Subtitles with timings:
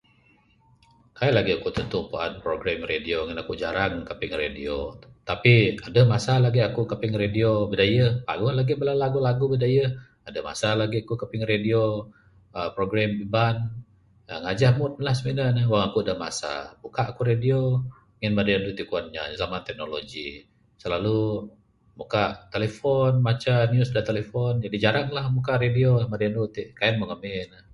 [1.17, 4.75] Kaik lagih ku tantu puan program radio ngin aku jarang kaping radio
[5.29, 5.53] tapi
[5.87, 8.11] adeh masa lagih aku kaping radio bidayuh.
[8.27, 9.89] Paguh lagih bala lagu lagu bidayuh.
[10.27, 11.81] Adeh masa lagih aku kaping radio
[12.57, 13.55] aaa program iban
[14.45, 15.63] ngajah mood lah simene ne.
[15.71, 17.59] Wang aku adeh masa, buka ku radio.
[18.19, 20.29] Ngin madi iti kuan inya zaman teknologi.
[20.81, 21.21] Silalu
[21.99, 26.63] muka'k telephone maca news da telephone jaji jarang lah muka'k radio madi anu iti.
[26.77, 27.61] Kaik meng ngamin ne.